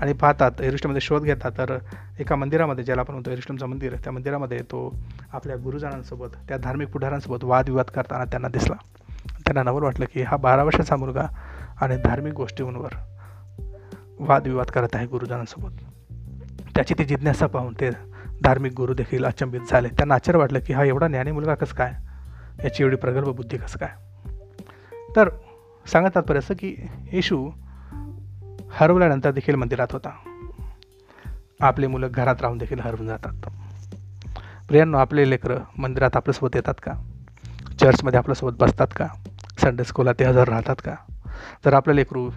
[0.00, 1.50] आणि पाहतात एरिस्टमध्ये शोध घेतात.
[1.58, 1.78] तर
[2.18, 4.98] एका मंदिरामध्ये ज्याला आपण म्हणतो एरिस्टमचं मंदिर त्या मंदिरामध्ये तो
[5.32, 8.74] आपल्या गुरुजनांसोबत त्या धार्मिक पुढाऱ्यांसोबत वादविवाद करताना त्यांना दिसला.
[9.46, 11.26] त्यांना नवल वाटलं की हा बारा वर्षाचा मुलगा
[11.80, 12.90] आणि धार्मिक गोष्टींवर
[14.20, 15.72] वादविवाद करत आहे गुरुजनांसोबत.
[16.74, 17.90] त्याची ती जिज्ञासा पाहून ते
[18.44, 19.88] धार्मिक गुरु देखील अचंबित झाले.
[19.88, 21.92] त्यांना आश्चर्य वाटलं की हा एवढा ज्ञानी मुलगा कसं काय?
[22.64, 24.05] याची एवढी प्रगल्भ बुद्धी कसं काय?
[25.16, 25.28] तर
[25.86, 26.76] सांगत तात्पर्य असं की
[27.12, 27.50] येशू
[28.70, 30.10] हरवल्यानंतर देखील मंदिरात होता.
[31.60, 33.50] आपले मुलं घरात राहून देखील हरवून जातात.
[34.68, 36.92] प्रियांनो आपले लेकरं मंदिरात आपल्यासोबत येतात का?
[37.80, 39.06] चर्चमध्ये आपल्यासोबत बसतात का?
[39.58, 40.94] संडे स्कूलला ते हजर राहतात का?
[41.64, 42.30] तर आपलं लेकरू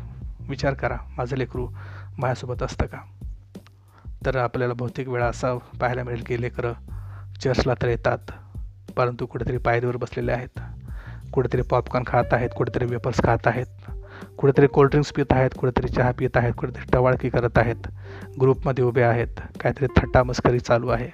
[0.50, 1.68] विचार करा माझं लेकरू
[2.18, 2.98] माझ्यासोबत असतं का?
[4.26, 6.74] तर आपल्याला बहुतेक वेळा असं पाहायला मिळेल की लेकरं
[7.42, 8.32] चर्चला तर येतात
[8.96, 10.60] परंतु कुठेतरी पायरीवर बसलेले आहेत.
[11.34, 13.92] कुठेतरी पॉपकॉर्न खात आहेत कुठेतरी वेपर्स खात आहेत
[14.38, 17.88] कुठेतरी कोल्ड्रिंक्स पित आहेत कुठेतरी चहा पित आहेत कुठेतरी टवाळकी करत आहेत
[18.42, 21.10] ग्रुपमध्ये उभे आहेत काहीतरी थट्टा मस्करी चालू आहे.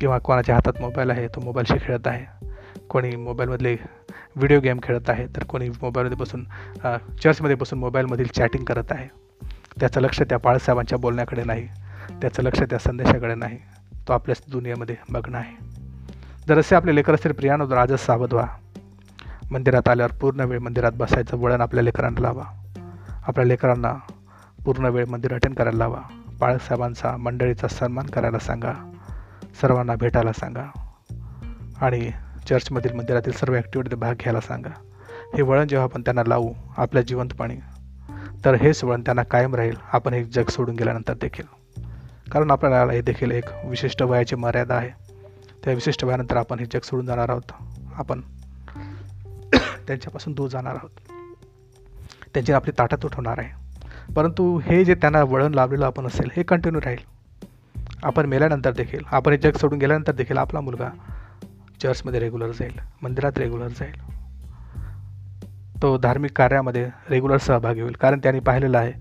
[0.00, 2.24] किंवा कोणाच्या हातात मोबाईल आहे तो मोबाईलशी खेळत आहे.
[2.88, 3.76] कोणी मोबाईलमधले
[4.36, 6.44] व्हिडिओ गेम खेळत आहे तर कोणी मोबाईलमध्ये बसून
[7.22, 9.08] चर्चमध्ये बसून मोबाईलमधील चॅटिंग करत आहे.
[9.80, 11.66] त्याचं लक्ष त्या बाळासाहेबांच्या बोलण्याकडे नाही.
[12.22, 13.58] त्याचं लक्ष त्या संदेशाकडे नाही.
[14.08, 15.56] तो आपल्याच दुनियेमध्ये बघणं आहे.
[16.48, 18.46] जर असे आपले लेकर असतील प्रियानो राजस सावध व्हा.
[19.50, 21.36] मंदिरात आल्यावर पूर्ण वेळ मंदिरात बसायचं.
[21.36, 22.44] वळण आपल्या लेकरांना लावा.
[23.26, 23.94] आपल्या लेकरांना
[24.64, 26.00] पूर्ण वेळ मंदिर अटेंड करायला लावा.
[26.40, 28.92] बाळासाहेबांचा मंडळीचा सन्मान करायला सांगा.
[29.60, 30.62] सर्वांना भेटायला सांगा.
[31.80, 32.10] आणि
[32.48, 34.70] चर्चमधील मंदिरातील सर्व ॲक्टिव्हिटीत भाग घ्यायला सांगा.
[35.36, 37.56] हे वळण जेव्हा आपण त्यांना लावू आपल्या जिवंतपणी
[38.44, 39.76] तर हेच वळण त्यांना कायम राहील.
[39.92, 41.44] आपण हे जग सोडून गेल्यानंतर देखील.
[42.32, 44.90] कारण आपल्याला हे देखील एक विशिष्ट वयाची मर्यादा आहे.
[45.64, 47.52] त्या विशिष्ट वयानंतर आपण हे जग सोडून जाणार आहोत.
[47.94, 48.20] आपण
[49.86, 50.90] त्यांच्यापासून दूर जाणार आहोत.
[52.34, 53.66] त्यांची आपली ताटात उठवणार आहे.
[54.14, 57.16] परंतु हे जे त्यांना वळण लावलेलं आपण असेल हे कंटिन्यू राहील.
[58.02, 60.88] आपण मेल्यानंतर देखील आपण हे जग सोडून गेल्यानंतर देखील आपला मुलगा
[61.82, 62.72] चर्चमध्ये रेग्युलर जाईल
[63.02, 64.16] मंदिरात रेग्युलर जाईल.
[65.82, 67.92] तो धार्मिक कार्यामध्ये रेग्युलर सहभागी होईल.
[67.92, 68.92] कारण त्यांनी पाहिलेलं आहे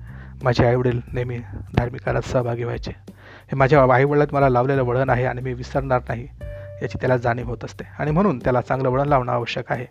[0.44, 1.38] माझे आईवडील नेहमी
[1.78, 2.92] धार्मिक कार्यात सहभागी व्हायचे.
[3.12, 6.28] हे माझ्या आईवडिलात मला लावलेलं वळण आहे आणि मी विसरणार नाही
[6.82, 7.84] याची त्याला जाणीव होत असते.
[8.00, 9.86] आणि म्हणून त्याला चांगलं वळण लावणं आवश्यक आहे.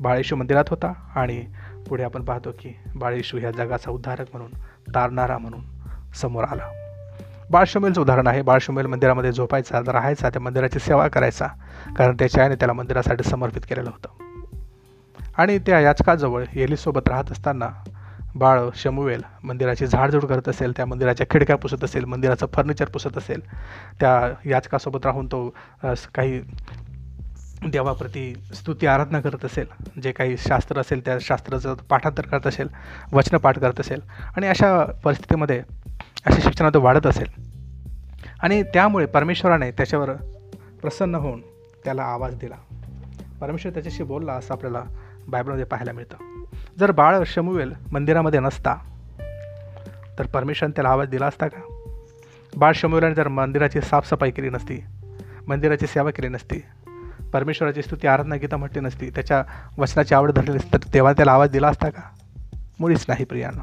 [0.00, 1.44] बाळेशू मंदिरात होता आणि
[1.88, 4.50] पुढे आपण पाहतो की बाळेशू ह्या जगाचा उद्धारक म्हणून
[4.94, 5.60] तारणारा म्हणून
[6.14, 6.68] समोर आला.
[7.50, 8.42] बाळशमेलचं उदाहरण आहे.
[8.42, 11.46] बाळशमेल मंदिरामध्ये झोपायचा राहायचा त्या मंदिराची सेवा करायचा
[11.96, 14.30] कारण त्याच्या आईने त्याला मंदिरासाठी समर्पित केलेलं होतं.
[15.36, 17.68] आणि त्या याचकाजवळ येलीसोबत राहत असताना
[18.34, 23.40] बाळ शमुवेल मंदिराची झाडझूड करत असेल त्या मंदिराच्या खिडक्या पुसत असेल मंदिराचं फर्निचर पुसत असेल
[24.00, 26.40] त्या याचकासोबत राहून तो काही
[27.68, 29.66] देवाप्रती स्तुती आराधना करत असेल
[30.00, 32.68] जे काही शास्त्र असेल त्या शास्त्राचं पाठांतर करत असेल
[33.12, 34.00] वचनपाठ करत असेल
[34.36, 35.62] आणि अशा परिस्थितीमध्ये
[36.26, 37.26] अशा शिक्षणात वाढत असेल.
[38.42, 40.12] आणि त्यामुळे परमेश्वराने त्याच्यावर
[40.82, 41.40] प्रसन्न होऊन
[41.84, 42.56] त्याला आवाज दिला.
[43.40, 44.82] परमेश्वर त्याच्याशी बोलला असं आपल्याला
[45.28, 46.44] बायबलमध्ये पाहायला मिळतं.
[46.78, 48.74] जर बाळ शमुवेल मंदिरामध्ये नसता
[50.18, 51.60] तर परमेश्वराने त्याला आवाज दिला असता का?
[52.56, 54.84] बाळ शमुवेलाने जर मंदिराची साफसफाई केली नसती
[55.46, 56.62] मंदिराची सेवा केली नसती
[57.32, 59.44] परमेश्वराची स्तुती आराधना गीता म्हटली नसती त्याच्या
[59.78, 62.02] वचनाची आवड धरली नसती तर देवाने त्याला आवाज दिला असता का?
[62.80, 63.62] मुळीच नाही प्रियानं.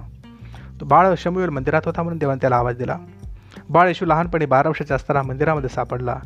[0.80, 2.98] तो बाळ शमुवेल मंदिरात होता म्हणून देवाने त्याला आवाज दिला.
[3.70, 6.20] बाळ येशू लहानपणी बारा वर्षाचा असताना मंदिरामध्ये सापडला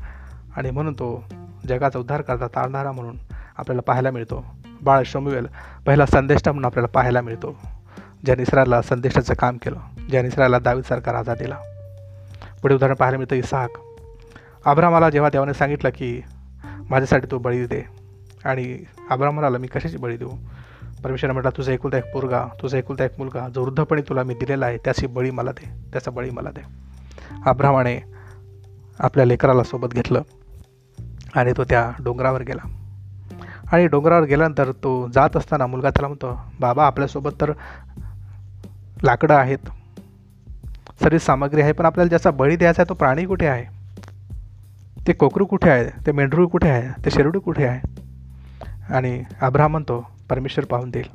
[0.55, 1.23] आणि म्हणून तो
[1.67, 3.17] जगाचा उद्धार करता ताळणारा म्हणून
[3.57, 4.45] आपल्याला पाहायला मिळतो.
[4.81, 5.47] बाळ शमुवेल
[5.85, 7.57] पहिला संदेष्टा म्हणून आपल्याला पाहायला मिळतो.
[8.25, 11.57] ज्याने इस्रायला संदेशाचं काम केलं ज्याने दावीद दावीसारखा राजा दिला.
[12.61, 13.69] पुढे उदाहरण पाहायला मिळतं इसाक.
[14.65, 16.21] अब्रामाला जेव्हा देवाने सांगितलं की
[16.91, 17.85] माझ्यासाठी तो बळी दे.
[18.45, 18.77] आणि
[19.09, 20.29] आब्रामाला मी कशाची बळी देऊ?
[21.03, 24.65] परमेश्वर म्हटला तुझा एकुलता एक पोरगा तुझा एकुलता एक मुलगा जो वृद्धपणे तुला मी दिलेला
[24.65, 25.89] आहे त्याची बळी मला दे.
[25.91, 26.61] त्याचा बळी मला दे.
[27.45, 28.03] आब्रामाने
[28.99, 30.21] आपल्या लेकराला सोबत घेतलं
[31.35, 32.67] आणि तो त्या डोंगरावर गेला.
[33.71, 37.51] आणि डोंगरावर गेल्यानंतर तो जात असताना मुलगा त्याला म्हणतो बाबा आपल्यासोबत तर
[39.03, 39.57] लाकडं आहेत.
[41.03, 43.80] सर्व सामग्री आहे पण आपल्याला ज्याचा बळी द्यायचा आहे तो प्राणी कुठे आहे?
[45.07, 45.89] ते कोकरू कुठे आहे?
[46.05, 47.05] ते मेंढरू कुठे आहे?
[47.05, 47.79] ते शेरडू कुठे आहे?
[48.93, 51.07] आणि अब्राम म्हणतो परमेश्वर पाहून देईल.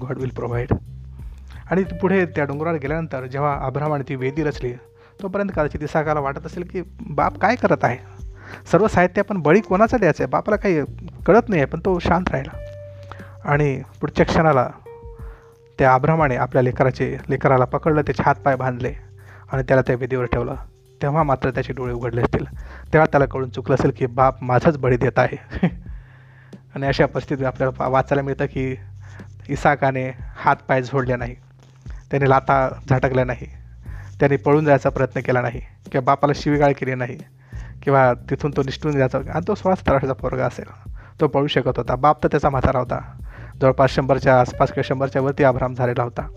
[0.00, 0.72] गॉड विल प्रोव्हाइड
[1.70, 4.72] आणि पुढे त्या डोंगरावर गेल्यानंतर जेव्हा अब्रामाने ती वेदी रचली
[5.22, 7.96] तोपर्यंत कदाचित इसाकाला वाटत असेल की बाप काय करत आहे?
[8.72, 10.30] सर्व साहित्य आपण बळी कोणाचा द्यायचं आहे?
[10.30, 10.82] बापाला काही
[11.26, 12.56] कळत नाही आहे पण तो शांत राहिला.
[13.44, 14.68] आणि पुढच्या क्षणाला
[15.78, 18.92] त्या आभ्रामाने आपल्या लेकराचे लेकराला पकडलं त्याचे हातपाय बांधले
[19.52, 20.54] आणि त्याला त्या वेदीवर ठेवलं.
[21.02, 22.44] तेव्हा मात्र त्याचे डोळे उघडले असतील.
[22.92, 25.68] तेव्हा त्याला कळून चुकलं असेल की बाप माझाच बळी देत आहे.
[26.74, 28.76] आणि अशा परिस्थितीत आपल्याला वाचायला मिळतं की
[29.48, 31.34] इसाकाने हात पाय झोडले नाही.
[32.10, 33.46] त्याने लाता झटकल्या नाही.
[34.20, 35.60] त्याने पळून जायचा प्रयत्न केला नाही.
[35.92, 37.18] किंवा बापाला शिवीगाळ केली नाही.
[37.82, 39.18] किंवा तिथून तो निष्ठून जायचा.
[39.18, 40.92] आणि तो सोळा सतरा पोरगा असेल.
[41.20, 41.96] तो पळू शकत होता.
[41.96, 43.20] बाप तर त्याचा म्हातारा होता.
[43.60, 46.32] जवळपास शंभरच्या आसपास किंवा शंभरच्या वरती आभ्राम झालेला होता.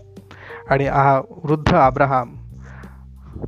[0.70, 2.43] आणि हा वृद्ध आब्राहाम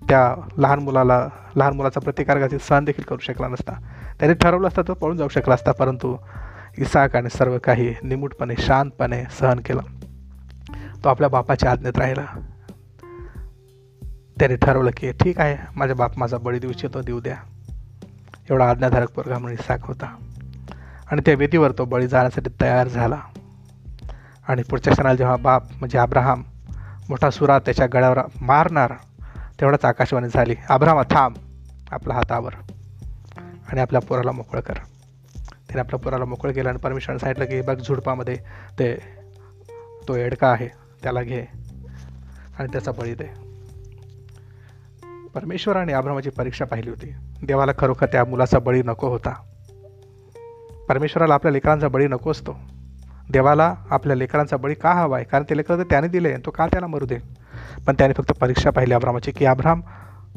[0.09, 3.73] त्या लहान मुलाला लहान मुलाचा प्रतिकार सहन देखील करू शकला नसता.
[4.19, 6.17] त्याने ठरवलं असता तो पळून जाऊ शकला असता परंतु
[6.79, 9.81] इसाकाने सर्व काही निमूटपणे शांतपणे सहन केलं.
[11.05, 12.41] तो आपल्या बापाच्या आज्ञेत राहिला.
[14.39, 17.37] त्याने ठरवलं की ठीक आहे माझ्या बाप माझा बळी देऊ इच्छितो देऊ द्या.
[18.51, 20.17] एवढा आज्ञाधारक पोरगा म्हणून इसाक होता.
[21.11, 23.19] आणि त्या वेदीवर तो बळी जाण्यासाठी तयार झाला.
[24.49, 26.43] आणि पुढच्या क्षणाला जेव्हा बाप म्हणजे अब्राहम
[27.09, 28.93] मोठा सुरा त्याच्या गळ्यावर मारणार
[29.61, 30.55] तेवढाच आकाशवाणी झाली.
[30.69, 31.37] अब्राहमा थांब.
[31.91, 32.53] आपल्या हातावर
[33.69, 34.75] आणि आपल्या पोराला मोकळं कर.
[35.47, 38.37] त्याने आपल्या पोराला मोकळं केलं आणि परमेश्वरने सांगितलं की बघ झुडपामध्ये
[38.79, 38.97] ते
[40.09, 40.69] तो एडका आहे.
[41.03, 41.45] त्याला घे.
[42.59, 43.27] आणि त्याचा बळी दे.
[45.35, 47.15] परमेश्वराने आब्रामाची परीक्षा पाहिली होती.
[47.47, 49.35] देवाला खरोखर त्या मुलाचा बळी नको होता.
[50.89, 52.59] परमेश्वराला आपल्या लेकरांचा बळी नको असतो.
[53.31, 56.67] देवाला आपल्या लेकरांचा बळी का हवा आहे कारण ते लेकर तर त्याने दिले तो का
[56.67, 57.46] त्याला मरू दे
[57.87, 59.83] पण त्याने फक्त परीक्षा पाहिली अब्रामाची की अब्राम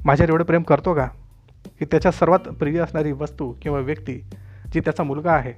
[0.06, 1.08] माझ्यावर एवढं प्रेम करतो का?
[1.80, 4.30] की त्याच्या सर्वात प्रिय असणारी वस्तू किंवा व्यक्ती
[4.74, 5.54] जी त्याचा मुलगा आहे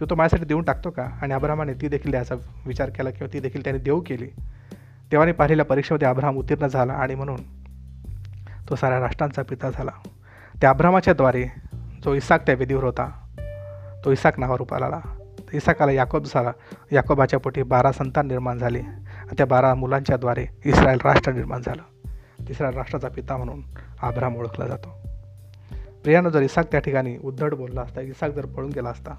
[0.00, 1.02] तो तो माझ्यासाठी देऊन टाकतो का?
[1.22, 2.34] आणि अब्रामाने ती देखील द्यायचा
[2.66, 4.26] विचार केला किंवा ती देखील त्याने देऊ केली.
[5.12, 7.40] तेव्हाने पाहिलेल्या परीक्षेमध्ये अब्राम उत्तीर्ण झाला आणि म्हणून
[8.68, 9.90] तो साऱ्या राष्ट्रांचा पिता झाला.
[10.60, 11.46] त्या अब्रामाच्याद्वारे
[12.04, 13.10] जो इसाक त्या वेदीवर होता
[14.04, 15.00] तो इसाक नावा रूपाला आला
[15.52, 16.50] इसाकाला याकोब झाला.
[16.92, 18.82] याकोबाच्या पोटी बारा संतान निर्माण झाले.
[19.38, 21.82] त्या बारा मुलांच्याद्वारे इस्रायल राष्ट्र निर्माण झालं.
[22.48, 23.62] तिसऱ्या राष्ट्राचा पिता म्हणून
[24.02, 25.02] आब्राम ओळखला जातो.
[26.04, 29.10] प्रियानं जर इसाक त्या ठिकाणी उद्धट बोलला असता इसाक जर पळून गेला असता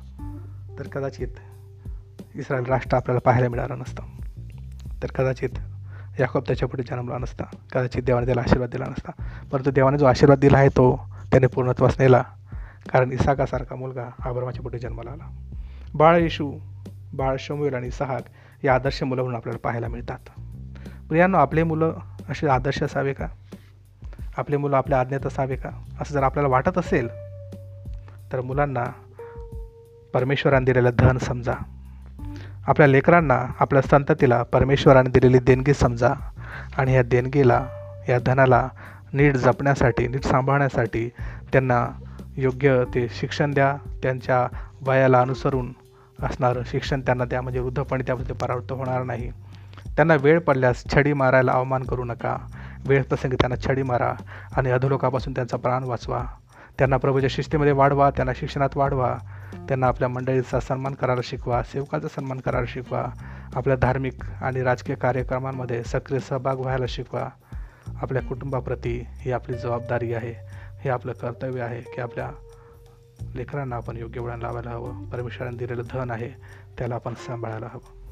[0.79, 1.27] तर कदाचित
[2.35, 4.03] इस्रायल राष्ट्र आपल्याला पाहायला मिळालं नसतं.
[5.03, 5.49] तर कदाचित
[6.19, 7.43] याकोब त्याच्या पुढे जन्मला नसता.
[7.43, 9.11] कदाचित देवाने त्याला आशीर्वाद दिला नसता.
[9.51, 12.23] परंतु देवाने जो आशीर्वाद दिला आहे तो त्याने पूर्णत्वास नेला.
[12.89, 15.37] कारण इसाकासारखा मुलगा आब्रमाच्या पुढे जन्माला आला.
[15.93, 16.53] बाळ येशू
[17.13, 18.21] बाळ शमुएल आणि सहाग
[18.63, 20.19] या आदर्श मुलं म्हणून आपल्याला पाहायला मिळतात.
[21.09, 21.93] प्रियांनो आपले मुलं
[22.29, 23.27] असे आदर्श असावे का?
[24.37, 25.69] आपले मुलं आपल्या आज्ञेत असावे का?
[26.01, 27.07] असं जर आपल्याला वाटत असेल
[28.31, 28.85] तर मुलांना
[30.13, 31.53] परमेश्वराने दिलेलं धन समजा.
[32.67, 36.13] आपल्या लेकरांना आपल्या संततीला परमेश्वराने दिलेली देणगी समजा.
[36.77, 37.67] आणि या देणगीला
[38.09, 38.69] या धनाला
[39.13, 41.09] नीट जपण्यासाठी नीट सांभाळण्यासाठी
[41.51, 41.87] त्यांना
[42.37, 44.47] योग्य ते शिक्षण द्या त्यांच्या
[44.81, 45.73] वयाला अनुसरून
[46.21, 46.63] असणारं.
[46.65, 49.31] शिक्षण त्यांना द्या म्हणजे वृद्धपणे त्यामध्ये परावृत्त होणार नाही.
[49.95, 52.37] त्यांना वेळ पडल्यास छडी मारायला अवमान करू नका.
[52.87, 54.13] वेळ प्रसंगी त्यांना छडी मारा
[54.57, 56.25] आणि अधोलोकापासून त्यांचा प्राण वाचवा.
[56.77, 59.17] त्यांना प्रभूच्या शिस्तीमध्ये वाढवा त्यांना शिक्षणात वाढवा.
[59.53, 63.05] त्यांना आपल्या मंडळीचा सन्मान करायला शिकवा सेवकाचा सन्मान करायला शिकवा.
[63.55, 67.29] आपल्या धार्मिक आणि राजकीय कार्यक्रमांमध्ये सक्रिय सहभाग व्हायला शिकवा.
[68.01, 70.33] आपल्या कुटुंबाप्रती ही आपली जबाबदारी आहे.
[70.79, 72.29] हे आपलं कर्तव्य आहे की आपल्या
[73.35, 75.05] लेकरांना आपण योग्य वळण लावायला हवं.
[75.05, 76.29] परमेश्वराने दिलेलं धन आहे
[76.77, 78.03] त्याला आपण सांभाळायला हवं.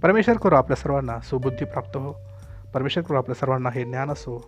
[0.00, 2.12] परमेश्वर करू आपल्या सर्वांना सुबुद्धी प्राप्त हो.
[2.74, 4.38] परमेश्वर करू आपल्या सर्वांना हे ज्ञान असो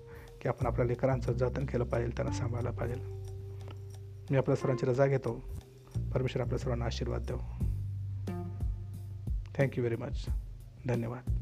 [0.42, 3.00] की आपण आपल्या लेकरांचं जतन केलं पाहिजे त्यांना सांभाळलं पाहिजे.
[4.30, 5.44] मी आपल्या सर्वांची रजा घेतो.
[6.14, 7.38] परमेश्वर आपल्या सर्वांना आशीर्वाद देऊ
[9.58, 10.26] थँक्यू व्हेरी मच
[10.88, 11.34] धन्यवाद.